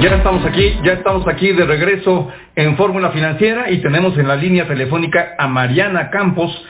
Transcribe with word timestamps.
Ya 0.00 0.14
estamos 0.14 0.44
aquí, 0.46 0.78
ya 0.84 0.92
estamos 0.92 1.26
aquí 1.26 1.52
de 1.52 1.64
regreso 1.64 2.30
en 2.54 2.76
Fórmula 2.76 3.10
Financiera 3.10 3.68
y 3.68 3.82
tenemos 3.82 4.16
en 4.16 4.28
la 4.28 4.36
línea 4.36 4.68
telefónica 4.68 5.34
a 5.36 5.48
Mariana 5.48 6.10
Campos. 6.10 6.64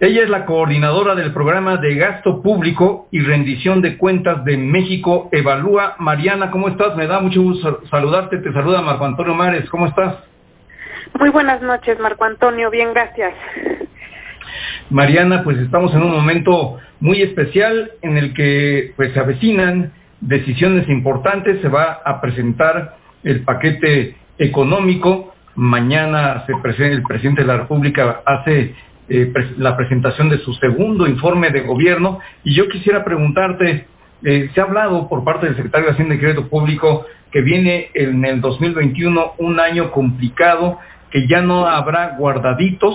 Ella 0.00 0.24
es 0.24 0.28
la 0.28 0.44
coordinadora 0.44 1.14
del 1.14 1.32
programa 1.32 1.76
de 1.76 1.94
gasto 1.94 2.42
público 2.42 3.06
y 3.12 3.20
rendición 3.20 3.80
de 3.80 3.96
cuentas 3.96 4.44
de 4.44 4.56
México 4.56 5.28
Evalúa. 5.30 5.94
Mariana, 6.00 6.50
¿cómo 6.50 6.66
estás? 6.68 6.96
Me 6.96 7.06
da 7.06 7.20
mucho 7.20 7.42
gusto 7.42 7.80
saludarte. 7.90 8.38
Te 8.38 8.52
saluda 8.52 8.82
Marco 8.82 9.04
Antonio 9.04 9.34
Mares. 9.34 9.70
¿Cómo 9.70 9.86
estás? 9.86 10.16
Muy 11.20 11.30
buenas 11.30 11.62
noches, 11.62 12.00
Marco 12.00 12.24
Antonio. 12.24 12.70
Bien, 12.70 12.92
gracias. 12.92 13.34
Mariana, 14.90 15.44
pues 15.44 15.58
estamos 15.58 15.94
en 15.94 16.02
un 16.02 16.10
momento 16.10 16.78
muy 16.98 17.22
especial 17.22 17.92
en 18.02 18.18
el 18.18 18.34
que 18.34 18.94
pues 18.96 19.12
se 19.12 19.20
avecinan 19.20 19.92
decisiones 20.24 20.88
importantes. 20.88 21.60
Se 21.60 21.68
va 21.68 22.00
a 22.04 22.20
presentar 22.20 22.96
el 23.22 23.42
paquete 23.44 24.16
económico. 24.38 25.34
Mañana 25.54 26.44
se 26.46 26.54
presenta, 26.56 26.96
el 26.96 27.02
presidente 27.02 27.42
de 27.42 27.48
la 27.48 27.58
República 27.58 28.22
hace 28.26 28.74
eh, 29.08 29.32
la 29.58 29.76
presentación 29.76 30.28
de 30.28 30.38
su 30.38 30.52
segundo 30.54 31.06
informe 31.06 31.50
de 31.50 31.60
gobierno. 31.60 32.20
Y 32.42 32.54
yo 32.54 32.68
quisiera 32.68 33.04
preguntarte, 33.04 33.86
eh, 34.24 34.50
se 34.54 34.60
ha 34.60 34.64
hablado 34.64 35.08
por 35.08 35.24
parte 35.24 35.46
del 35.46 35.56
secretario 35.56 35.86
de 35.86 35.92
Hacienda 35.92 36.14
y 36.14 36.18
Crédito 36.18 36.48
Público 36.48 37.06
que 37.30 37.40
viene 37.40 37.90
en 37.94 38.24
el 38.24 38.40
2021 38.40 39.32
un 39.38 39.58
año 39.58 39.90
complicado, 39.90 40.78
que 41.10 41.26
ya 41.26 41.42
no 41.42 41.66
habrá 41.66 42.16
guardaditos, 42.16 42.94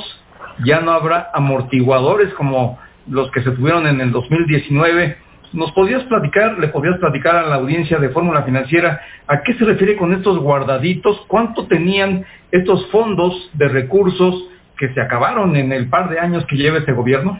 ya 0.66 0.80
no 0.80 0.92
habrá 0.92 1.30
amortiguadores 1.34 2.34
como 2.36 2.80
los 3.10 3.30
que 3.32 3.42
se 3.42 3.52
tuvieron 3.52 3.86
en 3.86 4.00
el 4.00 4.12
2019 4.12 5.18
¿Nos 5.52 5.72
podrías 5.72 6.04
platicar, 6.04 6.60
le 6.60 6.68
podrías 6.68 7.00
platicar 7.00 7.36
a 7.36 7.48
la 7.48 7.56
audiencia 7.56 7.98
de 7.98 8.10
Fórmula 8.10 8.44
Financiera 8.44 9.02
a 9.28 9.42
qué 9.42 9.54
se 9.56 9.66
refiere 9.66 9.96
con 9.96 10.14
estos 10.14 10.38
guardaditos? 10.40 11.26
¿Cuánto 11.28 11.66
tenían 11.68 12.26
estos 12.52 12.90
fondos 12.92 13.50
de 13.54 13.68
recursos 13.68 14.48
que 14.78 14.94
se 14.94 15.02
acabaron 15.02 15.56
en 15.56 15.72
el 15.72 15.90
par 15.90 16.10
de 16.10 16.20
años 16.20 16.46
que 16.46 16.56
lleva 16.56 16.78
este 16.78 16.92
gobierno? 16.92 17.40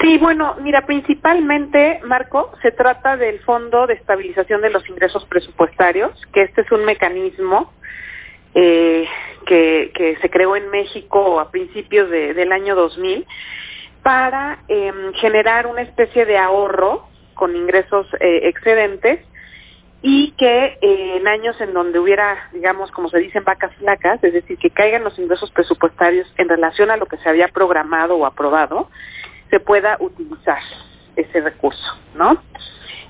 Sí, 0.00 0.18
bueno, 0.18 0.56
mira, 0.60 0.86
principalmente, 0.86 2.00
Marco, 2.04 2.52
se 2.62 2.70
trata 2.72 3.16
del 3.16 3.40
Fondo 3.40 3.86
de 3.86 3.94
Estabilización 3.94 4.60
de 4.60 4.70
los 4.70 4.88
Ingresos 4.88 5.24
Presupuestarios, 5.26 6.12
que 6.32 6.42
este 6.42 6.60
es 6.60 6.70
un 6.70 6.84
mecanismo 6.84 7.72
eh, 8.54 9.06
que, 9.46 10.16
se 10.20 10.30
creó 10.30 10.56
en 10.56 10.70
México 10.70 11.40
a 11.40 11.50
principios 11.50 12.10
de, 12.10 12.34
del 12.34 12.52
año 12.52 12.74
2000 12.74 13.26
para 14.04 14.58
em, 14.68 15.14
generar 15.14 15.66
una 15.66 15.80
especie 15.80 16.26
de 16.26 16.36
ahorro 16.36 17.08
con 17.32 17.56
ingresos 17.56 18.06
eh, 18.20 18.40
excedentes 18.44 19.18
y 20.02 20.32
que 20.32 20.78
eh, 20.82 21.16
en 21.16 21.26
años 21.26 21.58
en 21.62 21.72
donde 21.72 21.98
hubiera, 21.98 22.50
digamos, 22.52 22.90
como 22.90 23.08
se 23.08 23.18
dicen, 23.18 23.44
vacas 23.44 23.74
flacas, 23.76 24.22
es 24.22 24.34
decir, 24.34 24.58
que 24.58 24.68
caigan 24.68 25.04
los 25.04 25.18
ingresos 25.18 25.50
presupuestarios 25.50 26.30
en 26.36 26.50
relación 26.50 26.90
a 26.90 26.98
lo 26.98 27.06
que 27.06 27.16
se 27.16 27.28
había 27.30 27.48
programado 27.48 28.16
o 28.16 28.26
aprobado, 28.26 28.90
se 29.48 29.58
pueda 29.58 29.96
utilizar 29.98 30.60
ese 31.16 31.40
recurso, 31.40 31.98
¿no? 32.14 32.42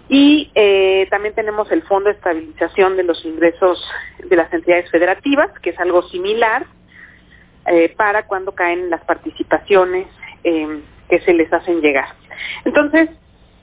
Y 0.08 0.52
eh, 0.54 1.08
también 1.10 1.34
tenemos 1.34 1.72
el 1.72 1.82
Fondo 1.82 2.08
de 2.08 2.14
Estabilización 2.14 2.96
de 2.96 3.02
los 3.02 3.24
Ingresos 3.24 3.84
de 4.18 4.36
las 4.36 4.52
Entidades 4.52 4.88
Federativas, 4.92 5.50
que 5.60 5.70
es 5.70 5.78
algo 5.80 6.02
similar, 6.04 6.66
para 7.96 8.26
cuando 8.26 8.52
caen 8.52 8.90
las 8.90 9.02
participaciones 9.04 10.06
eh, 10.44 10.80
que 11.08 11.20
se 11.20 11.34
les 11.34 11.52
hacen 11.52 11.80
llegar. 11.80 12.08
Entonces, 12.64 13.10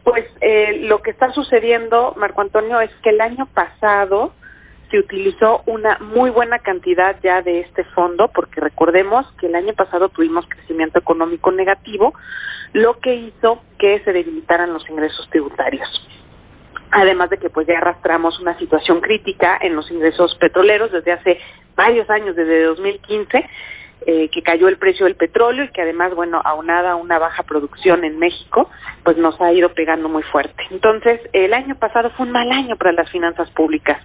pues 0.03 0.25
eh, 0.41 0.79
lo 0.81 1.01
que 1.01 1.11
está 1.11 1.31
sucediendo, 1.31 2.13
Marco 2.17 2.41
Antonio, 2.41 2.81
es 2.81 2.91
que 3.03 3.11
el 3.11 3.21
año 3.21 3.47
pasado 3.53 4.33
se 4.89 4.99
utilizó 4.99 5.63
una 5.65 5.97
muy 5.99 6.29
buena 6.29 6.59
cantidad 6.59 7.15
ya 7.23 7.41
de 7.41 7.61
este 7.61 7.83
fondo, 7.85 8.29
porque 8.33 8.59
recordemos 8.59 9.25
que 9.39 9.47
el 9.47 9.55
año 9.55 9.73
pasado 9.73 10.09
tuvimos 10.09 10.45
crecimiento 10.49 10.99
económico 10.99 11.52
negativo, 11.52 12.14
lo 12.73 12.99
que 12.99 13.15
hizo 13.15 13.61
que 13.80 14.02
se 14.03 14.11
debilitaran 14.11 14.73
los 14.73 14.87
ingresos 14.89 15.30
tributarios. 15.30 15.87
Además 16.91 17.30
de 17.30 17.37
que 17.37 17.49
pues 17.49 17.67
ya 17.67 17.77
arrastramos 17.77 18.39
una 18.41 18.58
situación 18.58 18.99
crítica 18.99 19.58
en 19.61 19.77
los 19.77 19.89
ingresos 19.89 20.36
petroleros 20.36 20.91
desde 20.91 21.14
hace 21.14 21.39
varios 21.75 22.09
años, 22.09 22.36
desde 22.36 22.64
2015, 22.64 23.49
eh, 24.08 24.30
que 24.30 24.42
cayó 24.42 24.67
el 24.67 24.78
precio 24.78 25.06
del 25.06 25.14
petróleo 25.14 25.66
y 25.66 25.67
que 25.67 25.84
además, 25.84 26.16
bueno, 26.16 26.42
aunada 26.44 26.94
a 26.94 26.95
una 26.95 27.20
baja 27.20 27.44
producción 27.44 28.04
en 28.04 28.17
México, 28.17 28.67
pues 29.04 29.16
nos 29.17 29.39
ha 29.39 29.54
ido 29.54 29.76
pegando 29.76 30.10
muy 30.10 30.23
fuerte. 30.23 30.64
Entonces, 30.72 31.22
el 31.34 31.54
año 31.54 31.76
pasado 31.76 32.10
fue 32.10 32.26
un 32.26 32.32
mal 32.32 32.52
año 32.52 32.78
para 32.78 32.94
las 32.94 33.12
finanzas 33.12 33.52
públicas. 33.52 34.02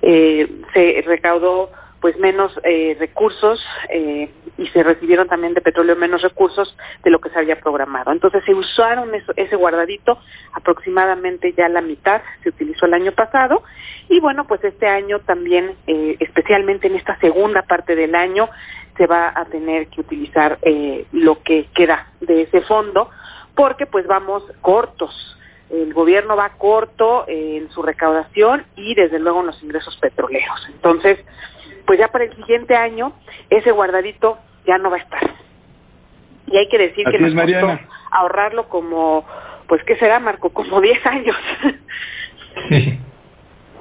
Eh, 0.00 0.50
se 0.72 1.04
recaudó 1.06 1.70
pues 2.00 2.16
menos 2.18 2.52
eh, 2.62 2.96
recursos 2.98 3.62
y 3.90 4.66
se 4.68 4.82
recibieron 4.82 5.28
también 5.28 5.54
de 5.54 5.60
petróleo 5.60 5.96
menos 5.96 6.22
recursos 6.22 6.76
de 7.02 7.10
lo 7.10 7.20
que 7.20 7.30
se 7.30 7.38
había 7.38 7.58
programado. 7.60 8.12
Entonces 8.12 8.44
se 8.44 8.54
usaron 8.54 9.10
ese 9.34 9.56
guardadito, 9.56 10.18
aproximadamente 10.52 11.52
ya 11.54 11.68
la 11.68 11.80
mitad 11.80 12.22
se 12.42 12.50
utilizó 12.50 12.86
el 12.86 12.94
año 12.94 13.12
pasado 13.12 13.64
y 14.08 14.20
bueno, 14.20 14.46
pues 14.46 14.62
este 14.62 14.86
año 14.86 15.20
también, 15.20 15.74
especialmente 15.86 16.86
en 16.86 16.96
esta 16.96 17.18
segunda 17.18 17.62
parte 17.62 17.96
del 17.96 18.14
año, 18.14 18.50
se 18.96 19.06
va 19.06 19.32
a 19.34 19.44
tener 19.46 19.88
que 19.88 20.00
utilizar 20.00 20.58
eh, 20.62 21.06
lo 21.12 21.42
que 21.42 21.66
queda 21.74 22.12
de 22.20 22.42
ese 22.42 22.62
fondo 22.62 23.10
porque 23.54 23.86
pues 23.86 24.06
vamos 24.06 24.44
cortos. 24.60 25.36
El 25.70 25.92
gobierno 25.92 26.36
va 26.36 26.50
corto 26.50 27.24
en 27.26 27.68
su 27.70 27.82
recaudación 27.82 28.64
y 28.76 28.94
desde 28.94 29.18
luego 29.18 29.40
en 29.40 29.46
los 29.46 29.62
ingresos 29.62 29.96
petroleros. 29.96 30.68
Entonces, 30.68 31.18
pues 31.86 31.98
ya 31.98 32.08
para 32.08 32.24
el 32.24 32.36
siguiente 32.36 32.76
año 32.76 33.12
ese 33.50 33.72
guardadito 33.72 34.38
ya 34.66 34.78
no 34.78 34.90
va 34.90 34.96
a 34.96 35.00
estar. 35.00 35.34
Y 36.46 36.56
hay 36.56 36.68
que 36.68 36.78
decir 36.78 37.04
que 37.10 37.18
nos 37.18 37.34
costó 37.34 37.78
ahorrarlo 38.12 38.68
como, 38.68 39.24
pues, 39.66 39.82
¿qué 39.84 39.96
será, 39.96 40.20
Marco? 40.20 40.50
Como 40.50 40.80
10 40.80 41.06
años. 41.06 41.36
sí. 42.68 43.00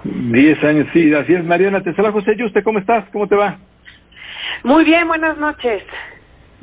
10 0.04 0.64
años, 0.64 0.88
sí, 0.94 1.14
así 1.14 1.34
es, 1.34 1.44
Mariana. 1.44 1.82
Te 1.82 1.94
saluda 1.96 2.12
José 2.12 2.36
Yuste, 2.38 2.64
¿cómo 2.64 2.80
estás? 2.80 3.06
¿Cómo 3.12 3.28
te 3.28 3.36
va? 3.36 3.58
Muy 4.64 4.84
bien, 4.84 5.08
buenas 5.08 5.38
noches. 5.38 5.84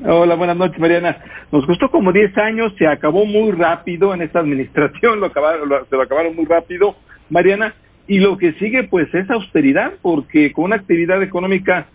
Hola, 0.04 0.34
buenas 0.34 0.56
noches, 0.56 0.78
Mariana. 0.78 1.16
Nos 1.52 1.66
costó 1.66 1.90
como 1.90 2.12
10 2.12 2.36
años, 2.38 2.72
se 2.78 2.86
acabó 2.86 3.24
muy 3.24 3.52
rápido 3.52 4.12
en 4.14 4.22
esta 4.22 4.40
administración, 4.40 5.20
lo 5.20 5.26
acabaron, 5.26 5.68
se 5.88 5.96
lo 5.96 6.02
acabaron 6.02 6.34
muy 6.34 6.44
rápido, 6.44 6.96
Mariana. 7.30 7.74
Y 8.06 8.18
lo 8.18 8.36
que 8.36 8.52
sigue, 8.54 8.84
pues, 8.84 9.12
es 9.14 9.30
austeridad, 9.30 9.92
porque 10.02 10.52
con 10.52 10.64
una 10.64 10.76
actividad 10.76 11.22
económica 11.22 11.86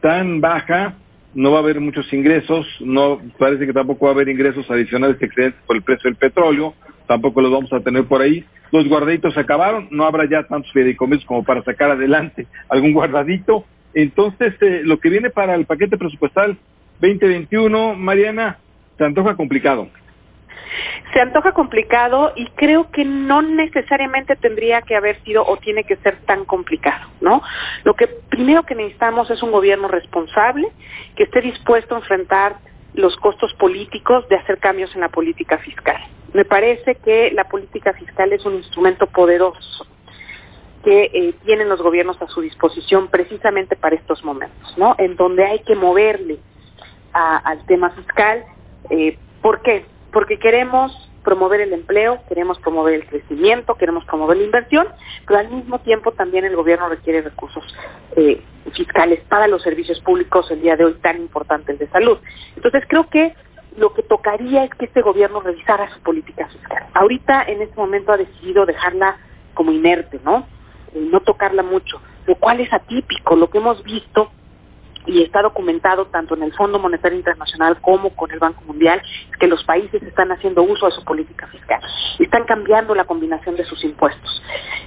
tan 0.00 0.40
baja, 0.40 0.94
no 1.34 1.50
va 1.50 1.58
a 1.58 1.60
haber 1.60 1.80
muchos 1.80 2.10
ingresos, 2.12 2.66
no 2.80 3.20
parece 3.38 3.66
que 3.66 3.72
tampoco 3.72 4.06
va 4.06 4.12
a 4.12 4.14
haber 4.14 4.28
ingresos 4.28 4.70
adicionales 4.70 5.20
excedentes 5.20 5.60
por 5.66 5.76
el 5.76 5.82
precio 5.82 6.08
del 6.08 6.16
petróleo, 6.16 6.74
tampoco 7.06 7.40
los 7.40 7.52
vamos 7.52 7.72
a 7.72 7.80
tener 7.80 8.04
por 8.04 8.22
ahí. 8.22 8.44
Los 8.72 8.88
guardaditos 8.88 9.34
se 9.34 9.40
acabaron, 9.40 9.88
no 9.90 10.04
habrá 10.04 10.28
ya 10.28 10.44
tantos 10.44 10.72
fideicomisos 10.72 11.24
como 11.26 11.44
para 11.44 11.62
sacar 11.62 11.90
adelante 11.90 12.46
algún 12.68 12.92
guardadito. 12.92 13.64
Entonces, 13.96 14.52
eh, 14.60 14.82
lo 14.84 15.00
que 15.00 15.08
viene 15.08 15.30
para 15.30 15.54
el 15.54 15.64
paquete 15.64 15.96
presupuestal 15.96 16.58
2021, 17.00 17.94
Mariana, 17.94 18.58
se 18.98 19.04
antoja 19.04 19.34
complicado. 19.36 19.88
Se 21.14 21.20
antoja 21.22 21.52
complicado 21.52 22.34
y 22.36 22.44
creo 22.48 22.90
que 22.90 23.06
no 23.06 23.40
necesariamente 23.40 24.36
tendría 24.36 24.82
que 24.82 24.96
haber 24.96 25.18
sido 25.22 25.46
o 25.46 25.56
tiene 25.56 25.84
que 25.84 25.96
ser 25.96 26.18
tan 26.26 26.44
complicado, 26.44 27.08
¿no? 27.22 27.40
Lo 27.84 27.94
que 27.94 28.06
primero 28.06 28.64
que 28.64 28.74
necesitamos 28.74 29.30
es 29.30 29.42
un 29.42 29.50
gobierno 29.50 29.88
responsable 29.88 30.68
que 31.16 31.22
esté 31.22 31.40
dispuesto 31.40 31.94
a 31.94 31.98
enfrentar 32.00 32.56
los 32.92 33.16
costos 33.16 33.54
políticos 33.54 34.28
de 34.28 34.36
hacer 34.36 34.58
cambios 34.58 34.94
en 34.94 35.00
la 35.00 35.08
política 35.08 35.56
fiscal. 35.56 36.02
Me 36.34 36.44
parece 36.44 36.96
que 36.96 37.30
la 37.30 37.44
política 37.44 37.94
fiscal 37.94 38.30
es 38.34 38.44
un 38.44 38.56
instrumento 38.56 39.06
poderoso 39.06 39.86
que 40.86 41.10
eh, 41.12 41.34
tienen 41.44 41.68
los 41.68 41.82
gobiernos 41.82 42.16
a 42.22 42.28
su 42.28 42.40
disposición 42.40 43.08
precisamente 43.08 43.74
para 43.74 43.96
estos 43.96 44.24
momentos, 44.24 44.78
¿no? 44.78 44.94
En 44.98 45.16
donde 45.16 45.44
hay 45.44 45.58
que 45.58 45.74
moverle 45.74 46.38
al 47.12 47.66
tema 47.66 47.90
fiscal. 47.90 48.44
Eh, 48.90 49.18
¿Por 49.42 49.62
qué? 49.62 49.84
porque 50.16 50.38
queremos 50.38 50.92
promover 51.24 51.60
el 51.60 51.74
empleo, 51.74 52.22
queremos 52.26 52.58
promover 52.60 52.94
el 52.94 53.06
crecimiento, 53.06 53.74
queremos 53.74 54.02
promover 54.06 54.38
la 54.38 54.44
inversión, 54.44 54.88
pero 55.26 55.40
al 55.40 55.50
mismo 55.50 55.78
tiempo 55.80 56.12
también 56.12 56.46
el 56.46 56.56
gobierno 56.56 56.88
requiere 56.88 57.20
recursos 57.20 57.62
eh, 58.16 58.42
fiscales 58.72 59.20
para 59.28 59.46
los 59.46 59.62
servicios 59.62 60.00
públicos 60.00 60.50
el 60.50 60.62
día 60.62 60.74
de 60.74 60.86
hoy 60.86 60.94
tan 61.02 61.18
importante 61.18 61.72
el 61.72 61.76
de 61.76 61.88
salud. 61.88 62.16
Entonces 62.56 62.84
creo 62.88 63.10
que 63.10 63.34
lo 63.76 63.92
que 63.92 64.04
tocaría 64.04 64.64
es 64.64 64.70
que 64.70 64.86
este 64.86 65.02
gobierno 65.02 65.40
revisara 65.40 65.92
su 65.92 66.00
política 66.00 66.48
fiscal. 66.48 66.86
Ahorita 66.94 67.42
en 67.42 67.60
este 67.60 67.76
momento 67.76 68.12
ha 68.12 68.16
decidido 68.16 68.64
dejarla 68.64 69.18
como 69.52 69.70
inerte, 69.70 70.18
¿no? 70.24 70.46
No 71.00 71.20
tocarla 71.20 71.62
mucho, 71.62 72.00
lo 72.26 72.34
cual 72.36 72.60
es 72.60 72.72
atípico. 72.72 73.36
Lo 73.36 73.50
que 73.50 73.58
hemos 73.58 73.82
visto 73.82 74.30
y 75.06 75.22
está 75.22 75.40
documentado 75.42 76.06
tanto 76.06 76.34
en 76.34 76.42
el 76.42 76.52
Fondo 76.52 76.78
Monetario 76.78 77.16
Internacional 77.16 77.80
como 77.80 78.10
con 78.10 78.30
el 78.32 78.38
Banco 78.38 78.62
Mundial, 78.66 79.00
que 79.38 79.46
los 79.46 79.62
países 79.64 80.02
están 80.02 80.32
haciendo 80.32 80.62
uso 80.62 80.86
de 80.86 80.92
su 80.92 81.04
política 81.04 81.46
fiscal. 81.46 81.80
Están 82.18 82.44
cambiando 82.44 82.94
la 82.94 83.04
combinación 83.04 83.56
de 83.56 83.64
sus 83.64 83.82
impuestos. 83.84 84.42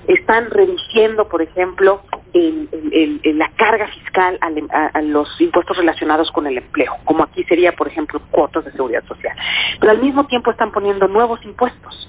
Están 0.08 0.50
reduciendo, 0.50 1.28
por 1.30 1.42
ejemplo, 1.42 2.02
la 2.34 3.52
carga 3.56 3.88
fiscal 3.88 4.38
a, 4.42 5.02
los 5.02 5.30
impuestos 5.40 5.78
relacionados 5.78 6.32
con 6.32 6.48
el 6.48 6.58
empleo, 6.58 6.94
como 7.06 7.24
aquí 7.24 7.44
sería, 7.46 7.72
por 7.72 7.88
ejemplo, 7.88 8.22
cuotas 8.30 8.66
de 8.66 8.72
seguridad 8.72 9.04
social. 9.06 9.36
Pero 9.80 9.92
al 9.92 10.02
mismo 10.02 10.26
tiempo 10.28 10.52
están 10.52 10.72
poniendo 10.72 11.08
nuevos 11.08 11.44
impuestos 11.44 12.09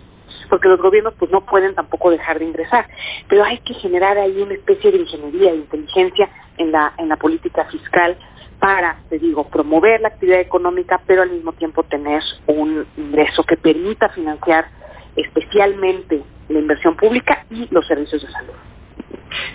porque 0.50 0.69
los 0.69 0.81
gobiernos 0.81 1.14
pues 1.19 1.31
no 1.31 1.41
pueden 1.47 1.75
tampoco 1.75 2.11
dejar 2.11 2.38
de 2.38 2.44
ingresar, 2.44 2.87
pero 3.29 3.44
hay 3.44 3.58
que 3.58 3.75
generar 3.75 4.19
ahí 4.19 4.43
una 4.43 4.55
especie 4.55 4.91
de 4.91 4.99
ingeniería, 4.99 5.52
de 5.52 5.58
inteligencia 5.58 6.29
en 6.58 6.73
la, 6.73 6.93
en 6.99 7.08
la 7.08 7.17
política 7.17 7.64
fiscal 7.67 8.19
para, 8.58 8.99
te 9.08 9.19
digo, 9.19 9.49
promover 9.49 10.02
la 10.02 10.08
actividad 10.08 10.41
económica, 10.41 11.00
pero 11.06 11.23
al 11.23 11.31
mismo 11.31 11.52
tiempo 11.52 11.82
tener 11.85 12.23
un 12.47 12.85
ingreso 12.99 13.43
que 13.44 13.56
permita 13.56 14.11
financiar 14.11 14.67
especialmente 15.17 16.23
la 16.49 16.58
inversión 16.58 16.96
pública 16.96 17.46
y 17.50 17.67
los 17.70 17.87
servicios 17.87 18.20
de 18.23 18.31
salud. 18.31 18.53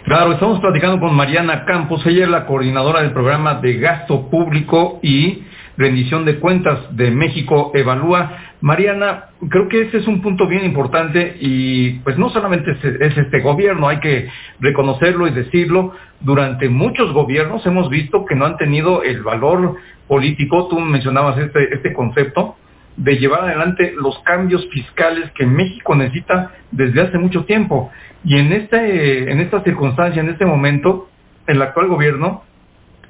Claro, 0.05 0.33
estamos 0.33 0.59
platicando 0.59 0.99
con 0.99 1.13
Mariana 1.13 1.65
Campos, 1.65 2.05
ella 2.05 2.23
es 2.23 2.29
la 2.29 2.45
coordinadora 2.45 3.01
del 3.01 3.11
programa 3.11 3.55
de 3.55 3.77
gasto 3.77 4.29
público 4.29 4.99
y 5.03 5.43
rendición 5.77 6.25
de 6.25 6.39
cuentas 6.39 6.95
de 6.95 7.11
México 7.11 7.71
Evalúa. 7.73 8.37
Mariana, 8.61 9.25
creo 9.49 9.67
que 9.67 9.81
ese 9.81 9.97
es 9.97 10.07
un 10.07 10.21
punto 10.21 10.47
bien 10.47 10.65
importante 10.65 11.37
y 11.39 11.99
pues 11.99 12.17
no 12.17 12.29
solamente 12.29 12.71
es, 12.71 13.17
este 13.17 13.41
gobierno, 13.41 13.87
hay 13.87 13.99
que 13.99 14.29
reconocerlo 14.59 15.27
y 15.27 15.31
decirlo. 15.31 15.93
Durante 16.19 16.69
muchos 16.69 17.13
gobiernos 17.13 17.65
hemos 17.65 17.89
visto 17.89 18.25
que 18.25 18.35
no 18.35 18.45
han 18.45 18.57
tenido 18.57 19.03
el 19.03 19.21
valor 19.21 19.75
político, 20.07 20.67
tú 20.67 20.79
mencionabas 20.79 21.37
este, 21.37 21.73
este 21.73 21.93
concepto, 21.93 22.55
de 22.97 23.17
llevar 23.17 23.41
adelante 23.41 23.93
los 23.97 24.17
cambios 24.19 24.67
fiscales 24.69 25.29
que 25.31 25.45
México 25.45 25.95
necesita 25.95 26.51
desde 26.71 27.01
hace 27.01 27.17
mucho 27.17 27.43
tiempo. 27.45 27.91
Y 28.23 28.37
en, 28.37 28.53
este, 28.53 29.31
en 29.31 29.39
esta 29.41 29.63
circunstancia, 29.63 30.21
en 30.21 30.29
este 30.29 30.45
momento, 30.45 31.09
el 31.45 31.61
actual 31.61 31.87
gobierno, 31.87 32.43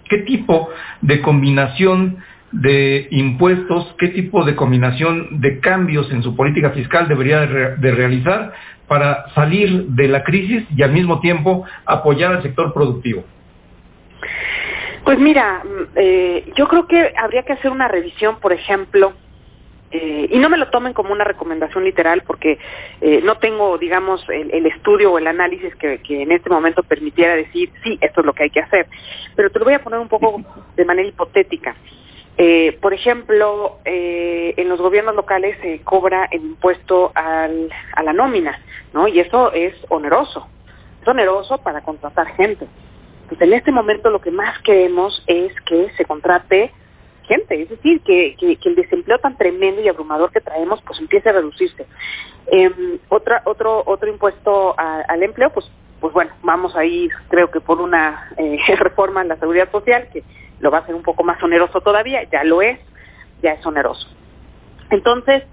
¿qué 0.10 0.20
tipo 0.20 0.70
de 1.02 1.22
combinación 1.22 2.18
de 2.62 3.08
impuestos, 3.12 3.94
qué 4.00 4.08
tipo 4.10 4.46
de 4.46 4.56
combinación 4.56 5.42
de 5.42 5.60
cambios 5.60 6.10
en 6.12 6.24
su 6.24 6.36
política 6.36 6.70
fiscal 6.70 7.08
debería 7.08 7.42
de, 7.42 7.92
realizar 7.92 8.54
para 8.88 9.30
salir 9.34 9.88
de 9.88 10.08
la 10.08 10.24
crisis 10.24 10.64
y 10.76 10.82
al 10.82 10.94
mismo 10.94 11.20
tiempo 11.20 11.66
apoyar 11.86 12.32
al 12.32 12.44
sector 12.44 12.74
productivo? 12.74 13.26
Pues 15.04 15.20
mira, 15.20 15.64
mm, 15.64 15.84
eh, 15.96 16.52
yo 16.56 16.68
creo 16.68 16.88
que 16.88 17.14
habría 17.18 17.44
que 17.44 17.54
hacer 17.54 17.72
una 17.72 17.90
revisión, 17.90 18.40
por 18.40 18.54
ejemplo, 18.54 19.14
eh, 19.92 20.30
y 20.32 20.40
no 20.40 20.50
me 20.50 20.58
lo 20.58 20.70
tomen 20.70 20.94
como 20.94 21.12
una 21.12 21.26
recomendación 21.26 21.84
literal 21.84 22.24
porque 22.26 22.58
eh, 23.02 23.22
no 23.24 23.38
tengo, 23.38 23.78
digamos, 23.78 24.26
el, 24.30 24.66
estudio 24.66 25.12
o 25.12 25.18
el 25.18 25.28
análisis 25.28 25.76
que, 25.76 26.00
que, 26.00 26.24
en 26.24 26.32
este 26.32 26.50
momento 26.50 26.84
permitiera 26.84 27.36
decir, 27.36 27.70
sí, 27.84 27.98
esto 28.02 28.22
es 28.22 28.26
lo 28.26 28.34
que 28.34 28.44
hay 28.44 28.50
que 28.50 28.62
hacer. 28.62 28.88
Pero 29.36 29.50
te 29.50 29.60
lo 29.60 29.66
voy 29.66 29.74
a 29.74 29.84
poner 29.84 30.00
un 30.00 30.08
poco 30.08 30.42
de 30.76 30.86
manera 30.86 31.08
hipotética. 31.08 31.76
Eh, 32.38 32.78
por 32.82 32.94
ejemplo, 32.94 33.80
eh, 33.86 34.54
en 34.58 34.68
los 34.68 34.82
gobiernos 34.82 35.16
locales 35.16 35.58
se 35.62 35.80
cobra 35.82 36.28
el 36.32 36.42
impuesto 36.42 37.12
al, 37.16 37.70
a 37.94 38.04
la 38.04 38.14
nómina, 38.14 38.60
¿no? 38.94 39.08
Y 39.08 39.20
eso 39.20 39.54
es 39.54 39.74
oneroso. 39.90 40.48
Es 41.02 41.08
oneroso 41.08 41.60
para 41.60 41.82
contratar 41.82 42.28
gente. 42.36 42.68
Pues 43.30 43.42
en 43.42 43.54
este 43.54 43.72
momento 43.72 44.10
lo 44.10 44.20
que 44.22 44.32
más 44.32 44.60
queremos 44.64 45.24
es 45.28 45.54
que 45.62 45.90
se 45.98 46.06
contrate 46.06 46.72
gente, 47.28 47.62
es 47.62 47.70
decir, 47.70 48.02
que, 48.02 48.36
que, 48.38 48.58
el 48.64 48.76
desempleo 48.76 49.18
tan 49.20 49.36
tremendo 49.38 49.82
y 49.82 49.88
abrumador 49.88 50.32
que 50.32 50.42
traemos 50.42 50.82
pues 50.86 51.00
empiece 51.00 51.30
a 51.30 51.34
reducirse. 51.34 51.86
Eh, 52.48 53.00
otra, 53.10 53.42
otro, 53.46 53.84
otro 53.86 54.10
impuesto 54.10 54.76
al 54.78 55.24
empleo, 55.24 55.50
pues, 55.52 55.70
pues 56.00 56.14
bueno, 56.14 56.32
vamos 56.44 56.76
a 56.76 56.86
ir 56.86 57.12
creo 57.30 57.50
que 57.50 57.62
por 57.62 57.82
una 57.82 58.30
eh, 58.38 58.58
reforma 58.78 59.22
en 59.22 59.30
la 59.30 59.38
seguridad 59.38 59.72
social 59.72 60.08
que 60.12 60.24
lo 60.60 60.72
va 60.72 60.80
a 60.80 60.82
hacer 60.82 60.96
un 60.96 61.04
poco 61.04 61.24
más 61.24 61.42
oneroso 61.44 61.82
todavía, 61.82 62.24
ya 62.32 62.44
lo 62.44 62.62
es, 62.62 62.80
ya 63.42 63.54
es 63.54 63.66
oneroso. 63.66 64.08
Entonces, 64.90 65.44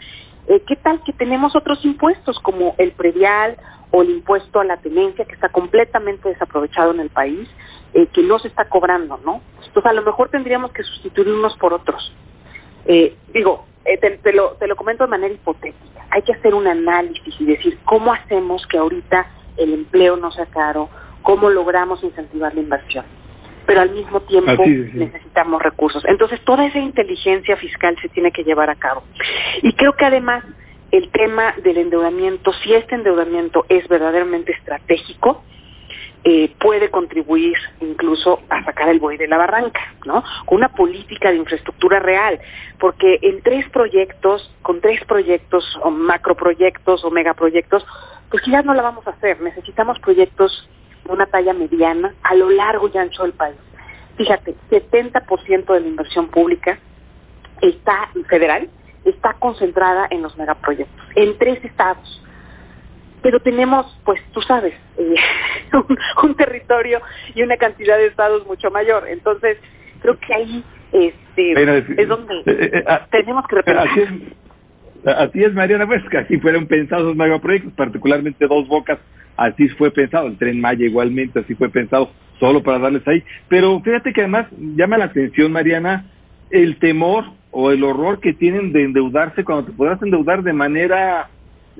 eh, 0.48 0.62
¿qué 0.66 0.76
tal 0.76 1.02
que 1.04 1.12
tenemos 1.12 1.56
otros 1.56 1.84
impuestos 1.84 2.38
como 2.40 2.74
el 2.78 2.92
predial 2.92 3.56
o 3.90 4.02
el 4.02 4.10
impuesto 4.10 4.60
a 4.60 4.64
la 4.64 4.78
tenencia 4.78 5.24
que 5.24 5.34
está 5.34 5.50
completamente 5.50 6.28
desaprovechado 6.28 6.92
en 6.92 7.00
el 7.00 7.10
país, 7.10 7.48
eh, 7.94 8.06
que 8.06 8.22
no 8.22 8.38
se 8.38 8.48
está 8.48 8.68
cobrando, 8.68 9.18
¿no? 9.24 9.42
Entonces, 9.66 9.86
a 9.86 9.92
lo 9.92 10.02
mejor 10.02 10.30
tendríamos 10.30 10.72
que 10.72 10.82
sustituir 10.82 11.28
unos 11.28 11.56
por 11.58 11.74
otros. 11.74 12.12
Eh, 12.86 13.16
digo, 13.34 13.66
te, 13.84 14.32
lo, 14.32 14.52
te 14.52 14.66
lo 14.66 14.76
comento 14.76 15.04
de 15.04 15.10
manera 15.10 15.34
hipotética. 15.34 16.06
Hay 16.10 16.22
que 16.22 16.32
hacer 16.32 16.54
un 16.54 16.66
análisis 16.66 17.34
y 17.38 17.44
decir 17.44 17.78
cómo 17.84 18.12
hacemos 18.12 18.66
que 18.66 18.78
ahorita 18.78 19.26
el 19.56 19.74
empleo 19.74 20.16
no 20.16 20.30
sea 20.30 20.46
caro, 20.46 20.88
cómo 21.22 21.50
logramos 21.50 22.02
incentivar 22.02 22.54
la 22.54 22.60
inversión 22.60 23.04
pero 23.66 23.80
al 23.80 23.90
mismo 23.90 24.20
tiempo 24.22 24.64
necesitamos 24.66 25.62
recursos. 25.62 26.04
Entonces, 26.06 26.40
toda 26.44 26.66
esa 26.66 26.78
inteligencia 26.78 27.56
fiscal 27.56 27.96
se 28.00 28.08
tiene 28.08 28.32
que 28.32 28.44
llevar 28.44 28.70
a 28.70 28.76
cabo. 28.76 29.02
Y 29.62 29.72
creo 29.74 29.94
que 29.94 30.04
además 30.04 30.44
el 30.90 31.10
tema 31.10 31.54
del 31.62 31.78
endeudamiento, 31.78 32.52
si 32.62 32.74
este 32.74 32.94
endeudamiento 32.94 33.64
es 33.68 33.88
verdaderamente 33.88 34.52
estratégico, 34.52 35.42
eh, 36.24 36.54
puede 36.60 36.88
contribuir 36.88 37.56
incluso 37.80 38.40
a 38.48 38.64
sacar 38.64 38.88
el 38.88 39.00
buey 39.00 39.16
de 39.18 39.26
la 39.26 39.38
barranca, 39.38 39.80
¿no? 40.06 40.22
Con 40.46 40.58
una 40.58 40.68
política 40.68 41.30
de 41.30 41.38
infraestructura 41.38 41.98
real, 41.98 42.38
porque 42.78 43.18
en 43.22 43.42
tres 43.42 43.68
proyectos, 43.70 44.54
con 44.62 44.80
tres 44.80 45.04
proyectos 45.04 45.64
o 45.82 45.90
macroproyectos 45.90 47.04
o 47.04 47.10
megaproyectos, 47.10 47.84
pues 48.30 48.44
ya 48.46 48.62
no 48.62 48.72
la 48.72 48.82
vamos 48.82 49.04
a 49.08 49.10
hacer. 49.10 49.40
Necesitamos 49.40 49.98
proyectos 49.98 50.68
una 51.08 51.26
talla 51.26 51.52
mediana 51.52 52.14
a 52.22 52.34
lo 52.34 52.50
largo 52.50 52.90
y 52.92 52.98
ancho 52.98 53.22
del 53.22 53.32
país. 53.32 53.56
Fíjate, 54.16 54.54
70% 54.70 55.72
de 55.72 55.80
la 55.80 55.86
inversión 55.86 56.28
pública 56.28 56.78
está 57.60 58.10
federal 58.28 58.68
está 59.04 59.34
concentrada 59.34 60.06
en 60.10 60.22
los 60.22 60.36
megaproyectos, 60.36 61.06
en 61.14 61.36
tres 61.38 61.64
estados. 61.64 62.22
Pero 63.22 63.40
tenemos, 63.40 63.86
pues 64.04 64.20
tú 64.32 64.42
sabes, 64.42 64.74
eh, 64.98 65.14
un, 66.22 66.34
territorio 66.34 67.00
y 67.34 67.42
una 67.42 67.56
cantidad 67.56 67.96
de 67.96 68.06
estados 68.06 68.46
mucho 68.46 68.70
mayor. 68.70 69.08
Entonces, 69.08 69.58
creo 70.00 70.18
que 70.18 70.34
ahí 70.34 70.64
este, 70.92 72.02
es, 72.02 72.08
donde 72.08 72.34
eh, 72.34 72.44
eh, 72.46 72.84
ah, 72.86 73.06
tenemos 73.10 73.46
que 73.46 73.56
repensar. 73.56 73.88
Así 75.04 75.42
es, 75.42 75.52
Mariana, 75.52 75.86
pues 75.86 76.02
que 76.08 76.18
así 76.18 76.38
fueron 76.38 76.66
pensados 76.66 77.04
los 77.06 77.16
megaproyectos, 77.16 77.72
particularmente 77.72 78.46
Dos 78.46 78.68
Bocas, 78.68 78.98
así 79.36 79.68
fue 79.70 79.90
pensado, 79.90 80.26
el 80.26 80.36
Tren 80.36 80.60
Maya 80.60 80.84
igualmente 80.84 81.40
así 81.40 81.54
fue 81.54 81.68
pensado, 81.68 82.10
solo 82.38 82.62
para 82.62 82.78
darles 82.78 83.06
ahí. 83.06 83.22
Pero 83.48 83.80
fíjate 83.80 84.12
que 84.12 84.22
además 84.22 84.46
llama 84.58 84.98
la 84.98 85.06
atención, 85.06 85.52
Mariana, 85.52 86.06
el 86.50 86.76
temor 86.78 87.24
o 87.50 87.70
el 87.70 87.84
horror 87.84 88.20
que 88.20 88.32
tienen 88.32 88.72
de 88.72 88.84
endeudarse 88.84 89.44
cuando 89.44 89.66
te 89.66 89.72
podrás 89.72 90.02
endeudar 90.02 90.42
de 90.42 90.52
manera, 90.52 91.28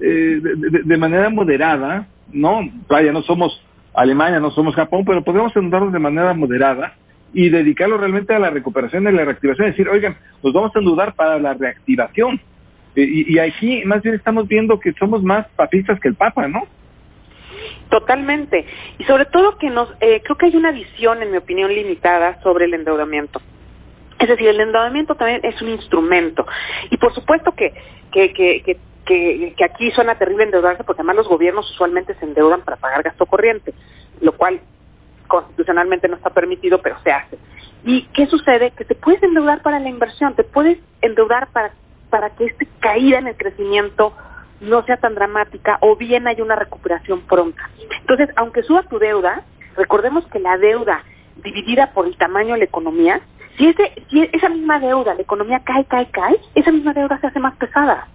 eh, 0.01 0.41
de, 0.85 0.97
manera 0.97 1.31
moderada, 1.31 2.07
¿no? 2.33 2.61
Vaya, 2.89 3.13
no 3.13 3.23
somos 3.23 3.63
Alemania, 3.95 4.41
no 4.41 4.51
somos 4.51 4.75
Japón, 4.75 5.05
pero 5.07 5.23
podemos 5.23 5.55
endeudarnos 5.57 5.93
de 5.93 5.99
manera 5.99 6.35
moderada 6.35 6.95
y 7.35 7.49
dedicarlo 7.49 7.97
realmente 7.97 8.35
a 8.35 8.39
la 8.39 8.51
recuperación 8.51 9.09
y 9.09 9.13
la 9.13 9.25
reactivación, 9.25 9.69
decir, 9.69 9.89
oigan, 9.89 10.17
nos 10.43 10.53
vamos 10.53 10.73
a 10.75 10.79
endeudar 10.79 11.15
para 11.15 11.39
la 11.39 11.55
reactivación 11.55 12.41
eh, 12.95 13.25
y, 13.27 13.39
aquí 13.39 13.83
más 13.87 14.03
bien 14.03 14.15
estamos 14.15 14.47
viendo 14.47 14.79
que 14.79 14.93
somos 14.93 15.23
más 15.23 15.47
papistas 15.57 15.99
que 15.99 16.09
el 16.09 16.15
Papa, 16.15 16.47
¿no? 16.47 16.65
Totalmente. 17.93 18.65
Y 18.97 19.05
sobre 19.05 19.27
todo 19.27 19.59
que 19.59 19.69
nos, 19.69 19.91
eh, 20.01 20.23
creo 20.25 20.39
que 20.39 20.47
hay 20.47 20.57
una 20.57 20.73
visión, 20.73 21.23
en 21.23 21.31
mi 21.31 21.37
opinión, 21.37 21.71
limitada 21.71 22.41
sobre 22.43 22.65
el 22.65 22.73
endeudamiento. 22.73 23.43
Es 24.19 24.29
decir, 24.31 24.49
el 24.49 24.61
endeudamiento 24.61 25.15
también 25.15 25.41
es 25.43 25.61
un 25.61 25.69
instrumento. 25.69 26.47
Y 26.89 26.97
por 26.97 27.13
supuesto 27.13 27.53
que, 27.53 27.75
que, 28.11 28.33
que, 28.33 28.79
que, 29.05 29.55
aquí 29.63 29.91
suena 29.91 30.15
terrible 30.17 30.45
endeudarse 30.45 30.85
porque 30.85 31.03
además 31.03 31.17
los 31.17 31.29
gobiernos 31.29 31.71
usualmente 31.71 32.15
se 32.15 32.25
endeudan 32.25 32.63
para 32.63 32.79
pagar 32.79 33.03
gasto 33.03 33.27
corriente, 33.27 33.75
lo 34.23 34.33
cual 34.39 34.61
constitucionalmente 35.29 36.09
no 36.09 36.17
está 36.17 36.31
permitido, 36.31 36.81
pero 36.81 36.97
se 37.05 37.13
hace. 37.13 37.37
¿Y 37.85 38.05
qué 38.15 38.25
sucede? 38.25 38.71
Que 38.71 38.87
te 38.87 38.95
puedes 38.95 39.23
endeudar 39.23 39.61
para 39.61 39.81
la 39.81 39.91
inversión, 39.91 40.35
te 40.35 40.45
puedes 40.45 40.79
endeudar 41.03 41.49
para 41.49 41.73
para 42.09 42.29
que 42.37 42.45
esta 42.45 42.67
caída 42.81 43.19
en 43.19 43.27
el 43.27 43.37
crecimiento 43.39 44.13
no 44.63 44.85
sea 44.85 44.97
tan 44.97 45.15
dramática 45.15 45.79
o 45.81 45.97
bien 45.97 46.27
haya 46.27 46.43
una 46.43 46.57
recuperación 46.57 47.21
pronta. 47.23 47.69
Entonces, 48.01 48.31
aunque 48.37 48.63
suba 48.63 48.83
tu 48.85 48.99
deuda, 48.99 49.43
recordemos 49.77 50.27
que 50.29 50.39
la 50.39 50.57
deuda 50.57 51.03
dividida 51.43 51.93
por 51.93 52.07
el 52.07 52.17
tamaño 52.17 52.55
de 52.55 52.61
la 52.61 52.65
economía, 52.65 53.21
si, 53.57 53.69
ese, 53.69 53.93
si 54.09 54.23
esa 54.33 54.49
misma 54.49 54.79
deuda, 54.79 55.15
la 55.15 55.23
economía 55.23 55.61
cae, 55.65 55.85
cae, 55.85 56.07
cae, 56.11 56.37
esa 56.55 56.71
misma 56.71 56.93
deuda 56.93 57.19
se 57.21 57.27
hace 57.27 57.41
más 57.41 57.57
pesada. 57.57 58.09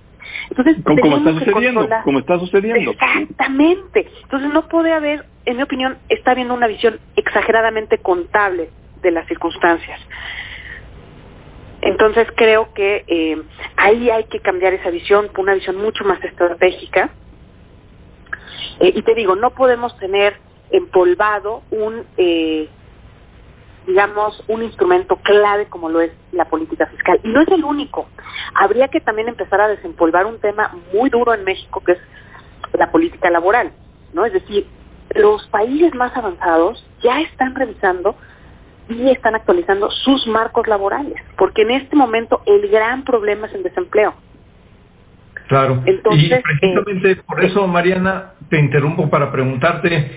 Entonces, 0.50 0.78
como, 0.84 1.18
está 1.18 1.34
sucediendo, 1.34 1.88
como 2.04 2.20
está 2.20 2.40
sucediendo. 2.40 2.92
Exactamente. 2.92 4.08
Entonces 4.24 4.54
no 4.54 4.68
puede 4.68 4.94
haber, 4.94 5.26
en 5.46 5.58
mi 5.58 5.64
opinión, 5.64 5.98
está 6.10 6.32
habiendo 6.32 6.54
una 6.54 6.68
visión 6.68 7.00
exageradamente 7.16 7.98
contable 7.98 8.70
de 9.02 9.12
las 9.12 9.28
circunstancias. 9.28 10.00
Entonces 11.88 12.28
creo 12.36 12.74
que 12.74 13.06
eh, 13.08 13.42
ahí 13.78 14.10
hay 14.10 14.26
que 14.26 14.42
cambiar 14.42 14.74
esa 14.74 14.90
visión 14.90 15.30
por 15.30 15.46
una 15.46 15.54
visión 15.54 15.78
mucho 15.78 16.04
más 16.04 16.22
estratégica. 16.22 17.12
Eh, 18.82 18.92
y 18.94 19.02
te 19.04 19.16
digo, 19.16 19.38
no 19.38 19.52
podemos 19.52 19.98
tener 19.98 20.36
empolvado 20.70 21.64
un, 21.72 22.06
eh, 22.18 22.68
digamos, 23.86 24.44
un 24.50 24.64
instrumento 24.64 25.16
clave 25.24 25.68
como 25.68 25.88
lo 25.88 26.02
es 26.02 26.12
la 26.34 26.50
política 26.50 26.88
fiscal. 26.88 27.22
Y 27.24 27.30
no 27.30 27.40
es 27.40 27.48
el 27.48 27.64
único. 27.64 28.10
Habría 28.54 28.90
que 28.90 29.00
también 29.00 29.30
empezar 29.30 29.62
a 29.62 29.70
desempolvar 29.70 30.26
un 30.26 30.42
tema 30.42 30.76
muy 30.94 31.10
duro 31.10 31.34
en 31.34 31.46
México, 31.46 31.82
que 31.86 31.94
es 31.94 32.00
la 32.74 32.92
política 32.92 33.30
laboral. 33.30 33.72
¿no? 34.12 34.26
Es 34.26 34.34
decir, 34.34 34.68
los 35.16 35.48
países 35.48 35.96
más 35.96 36.16
avanzados 36.18 36.86
ya 37.02 37.22
están 37.22 37.56
revisando 37.56 38.18
y 38.90 39.10
están 39.10 39.36
actualizando 39.36 39.90
sus 39.92 40.28
marcos 40.28 40.68
laborales, 40.68 41.16
porque 41.38 41.64
en 41.64 41.72
este 41.72 41.96
momento 41.96 42.42
el 42.46 42.70
gran 42.70 43.04
problema 43.04 43.48
es 43.48 43.54
el 43.54 43.64
desempleo. 43.64 44.14
Claro. 45.48 45.82
Entonces, 45.86 46.40
y 46.40 46.42
precisamente 46.42 47.12
eh, 47.12 47.22
por 47.26 47.44
eso, 47.44 47.68
Mariana, 47.68 48.34
te 48.50 48.60
interrumpo 48.60 49.10
para 49.10 49.32
preguntarte, 49.32 50.12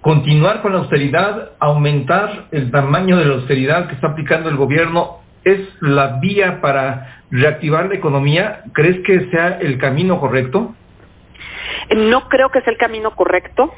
continuar 0.00 0.62
con 0.62 0.72
la 0.72 0.78
austeridad, 0.78 1.52
aumentar 1.58 2.46
el 2.52 2.70
tamaño 2.70 3.18
de 3.18 3.26
la 3.26 3.34
austeridad 3.34 3.88
que 3.88 3.94
está 3.94 4.08
aplicando 4.08 4.48
el 4.48 4.56
gobierno, 4.56 5.18
¿es 5.44 5.60
la 5.80 6.18
vía 6.20 6.60
para 6.60 7.22
reactivar 7.30 7.86
la 7.86 7.96
economía? 7.96 8.62
¿Crees 8.72 9.00
que 9.04 9.30
sea 9.30 9.58
el 9.60 9.78
camino 9.78 10.20
correcto? 10.20 10.74
No 11.94 12.28
creo 12.28 12.50
que 12.50 12.62
sea 12.62 12.72
el 12.72 12.78
camino 12.78 13.14
correcto. 13.14 13.72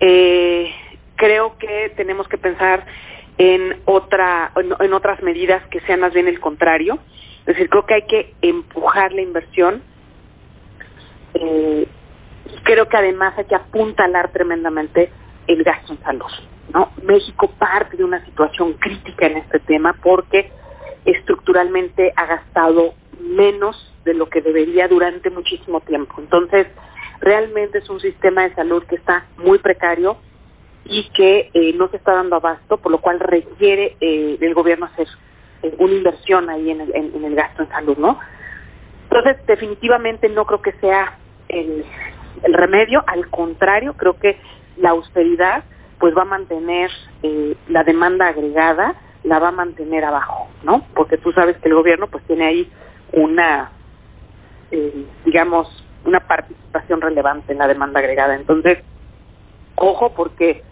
Eh, 0.00 0.70
creo 1.16 1.58
que 1.58 1.92
tenemos 1.96 2.28
que 2.28 2.38
pensar 2.38 2.86
en 3.38 3.80
otra 3.84 4.52
en, 4.56 4.92
otras 4.92 5.22
medidas 5.22 5.66
que 5.68 5.80
sean 5.80 6.00
más 6.00 6.14
bien 6.14 6.28
el 6.28 6.40
contrario. 6.40 6.98
Es 7.40 7.54
decir 7.54 7.68
creo 7.68 7.86
que 7.86 7.94
hay 7.94 8.06
que 8.06 8.34
empujar 8.42 9.12
la 9.12 9.22
inversión. 9.22 9.82
Eh, 11.34 11.86
creo 12.62 12.88
que 12.88 12.96
además 12.96 13.34
hay 13.36 13.44
que 13.44 13.54
apuntalar 13.54 14.32
tremendamente 14.32 15.10
el 15.46 15.62
gasto 15.62 15.92
en 15.92 16.02
salud 16.02 16.32
no 16.72 16.92
México 17.02 17.50
parte 17.58 17.96
de 17.96 18.04
una 18.04 18.24
situación 18.24 18.74
crítica 18.74 19.26
en 19.26 19.38
este 19.38 19.58
tema 19.60 19.94
porque 20.02 20.50
estructuralmente 21.04 22.12
ha 22.16 22.26
gastado 22.26 22.94
menos 23.20 23.92
de 24.04 24.14
lo 24.14 24.28
que 24.28 24.40
debería 24.40 24.88
durante 24.88 25.30
muchísimo 25.30 25.80
tiempo. 25.80 26.14
Entonces 26.18 26.66
realmente 27.20 27.78
es 27.78 27.88
un 27.88 28.00
sistema 28.00 28.42
de 28.42 28.54
salud 28.54 28.82
que 28.84 28.96
está 28.96 29.26
muy 29.36 29.58
precario 29.58 30.16
y 30.88 31.08
que 31.10 31.50
eh, 31.52 31.72
no 31.74 31.88
se 31.88 31.96
está 31.96 32.14
dando 32.14 32.36
abasto, 32.36 32.76
por 32.78 32.92
lo 32.92 32.98
cual 32.98 33.18
requiere 33.20 33.96
eh, 34.00 34.36
del 34.38 34.54
gobierno 34.54 34.86
hacer 34.86 35.08
eh, 35.62 35.74
una 35.78 35.94
inversión 35.94 36.48
ahí 36.48 36.70
en 36.70 36.80
el, 36.80 37.34
gasto 37.34 37.62
en 37.62 37.68
salud, 37.68 37.96
¿no? 37.98 38.18
Entonces, 39.04 39.44
definitivamente 39.46 40.28
no 40.28 40.44
creo 40.44 40.62
que 40.62 40.72
sea 40.72 41.18
el, 41.48 41.84
remedio, 42.42 43.02
al 43.06 43.28
contrario, 43.30 43.94
creo 43.94 44.18
que 44.18 44.38
la 44.76 44.90
austeridad 44.90 45.64
pues 45.98 46.14
va 46.14 46.22
a 46.22 46.26
mantener 46.26 46.90
la 47.68 47.82
demanda 47.82 48.26
agregada, 48.26 48.94
la 49.24 49.38
va 49.38 49.48
a 49.48 49.52
mantener 49.52 50.04
abajo, 50.04 50.48
¿no? 50.62 50.86
Porque 50.94 51.16
tú 51.16 51.32
sabes 51.32 51.56
que 51.56 51.68
el 51.68 51.74
gobierno 51.74 52.08
pues 52.08 52.22
tiene 52.24 52.44
ahí 52.44 52.70
una, 53.12 53.72
digamos, 55.24 55.82
una 56.04 56.20
participación 56.20 57.00
relevante 57.00 57.52
en 57.52 57.58
la 57.58 57.66
demanda 57.66 58.00
agregada. 58.00 58.36
Entonces, 58.36 58.80
ojo 59.76 60.12
porque 60.14 60.62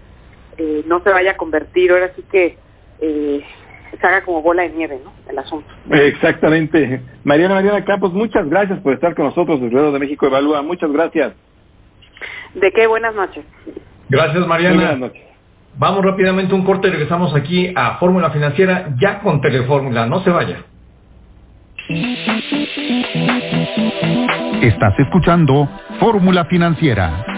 eh, 0.59 0.85
no 0.87 1.03
se 1.03 1.11
vaya 1.11 1.33
a 1.33 1.37
convertir, 1.37 1.91
ahora 1.91 2.13
sí 2.15 2.25
que 2.31 2.57
eh, 3.01 3.45
se 4.01 4.07
haga 4.07 4.23
como 4.25 4.43
bola 4.43 4.63
de 4.63 4.71
nieve, 4.71 5.01
¿no? 5.05 5.13
El 5.29 5.39
asunto. 5.39 5.69
Exactamente. 5.91 7.01
Mariana 7.25 7.55
Mariana 7.55 7.85
Campos, 7.85 8.13
muchas 8.13 8.49
gracias 8.49 8.79
por 8.81 8.95
estar 8.95 9.15
con 9.15 9.27
nosotros 9.27 9.61
de 9.61 9.99
México 9.99 10.27
Evalúa. 10.27 10.63
Muchas 10.63 10.91
gracias. 10.91 11.35
¿De 12.55 12.73
qué? 12.73 12.87
Buenas 12.87 13.15
noches. 13.15 13.45
Gracias, 14.09 14.47
Mariana. 14.47 14.77
buenas 14.77 14.99
noches. 14.99 15.23
Vamos 15.77 16.05
rápidamente 16.05 16.53
a 16.53 16.57
un 16.57 16.65
corte 16.65 16.89
y 16.89 16.91
regresamos 16.93 17.35
aquí 17.35 17.73
a 17.75 17.97
Fórmula 17.97 18.31
Financiera, 18.31 18.95
ya 19.01 19.21
con 19.21 19.41
Telefórmula. 19.41 20.07
No 20.07 20.23
se 20.23 20.31
vaya. 20.31 20.59
Estás 24.63 24.99
escuchando 24.99 25.69
Fórmula 25.99 26.45
Financiera. 26.47 27.34